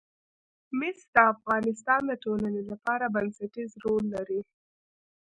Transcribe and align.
مس 0.79 0.99
د 1.13 1.15
افغانستان 1.33 2.01
د 2.07 2.11
ټولنې 2.23 2.61
لپاره 2.71 3.05
بنسټيز 3.15 3.71
رول 3.83 4.03
لري. 4.15 4.41